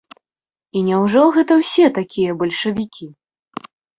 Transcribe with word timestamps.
І 0.79 0.81
няўжо 0.87 1.21
гэта 1.35 1.57
ўсе 1.59 1.85
такія 1.99 2.31
бальшавікі? 2.41 3.07